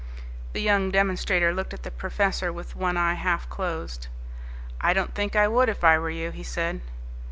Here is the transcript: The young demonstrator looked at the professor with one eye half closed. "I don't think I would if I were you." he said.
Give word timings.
The 0.53 0.61
young 0.63 0.89
demonstrator 0.89 1.53
looked 1.53 1.75
at 1.75 1.83
the 1.83 1.91
professor 1.91 2.51
with 2.51 2.75
one 2.75 2.97
eye 2.97 3.13
half 3.13 3.47
closed. 3.49 4.07
"I 4.81 4.93
don't 4.93 5.13
think 5.13 5.35
I 5.35 5.47
would 5.47 5.69
if 5.69 5.83
I 5.83 5.99
were 5.99 6.09
you." 6.09 6.31
he 6.31 6.41
said. 6.41 6.81